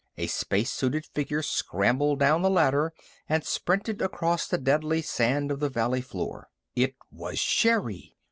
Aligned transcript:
A 0.17 0.25
spacesuited 0.25 1.05
figure 1.05 1.43
scrambled 1.43 2.17
down 2.21 2.41
the 2.41 2.49
ladder 2.49 2.91
and 3.29 3.45
sprinted 3.45 4.01
across 4.01 4.47
the 4.47 4.57
deadly 4.57 5.03
sand 5.03 5.51
of 5.51 5.59
the 5.59 5.69
valley 5.69 6.01
floor. 6.01 6.49
It 6.75 6.95
was 7.11 7.37
Sherri! 7.37 8.15